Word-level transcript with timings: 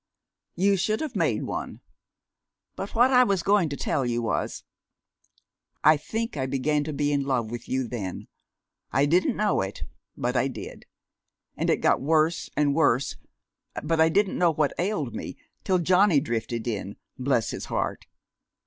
"You 0.55 0.77
should 0.77 0.99
have 1.01 1.15
made 1.15 1.43
one. 1.43 1.79
But 2.75 2.95
what 2.95 3.11
I 3.13 3.23
was 3.23 3.43
going 3.43 3.69
to 3.69 3.77
tell 3.77 4.03
you 4.03 4.19
was 4.23 4.63
I 5.83 5.95
think 5.95 6.35
I 6.35 6.47
began 6.47 6.83
to 6.85 6.91
be 6.91 7.11
in 7.13 7.21
love 7.23 7.51
with 7.51 7.69
you 7.69 7.87
then. 7.87 8.27
I 8.91 9.05
didn't 9.05 9.35
know 9.37 9.61
it, 9.61 9.83
but 10.17 10.35
I 10.35 10.47
did. 10.47 10.87
And 11.55 11.69
it 11.69 11.81
got 11.81 12.01
worse 12.01 12.49
and 12.57 12.73
worse 12.73 13.15
but 13.83 14.01
I 14.01 14.09
didn't 14.09 14.39
know 14.39 14.49
what 14.51 14.73
ailed 14.79 15.13
me 15.13 15.37
till 15.63 15.77
Johnny 15.77 16.19
drifted 16.19 16.67
in, 16.67 16.95
bless 17.19 17.51
his 17.51 17.65
heart! 17.65 18.07